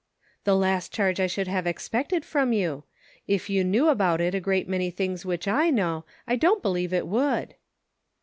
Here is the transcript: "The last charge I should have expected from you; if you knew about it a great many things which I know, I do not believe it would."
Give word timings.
"The 0.45 0.55
last 0.55 0.91
charge 0.91 1.19
I 1.19 1.27
should 1.27 1.47
have 1.47 1.67
expected 1.67 2.25
from 2.25 2.53
you; 2.53 2.85
if 3.27 3.51
you 3.51 3.63
knew 3.63 3.87
about 3.87 4.19
it 4.19 4.33
a 4.33 4.39
great 4.39 4.67
many 4.67 4.89
things 4.89 5.27
which 5.27 5.47
I 5.47 5.69
know, 5.69 6.05
I 6.27 6.35
do 6.37 6.47
not 6.47 6.63
believe 6.63 6.91
it 6.91 7.05
would." 7.05 7.53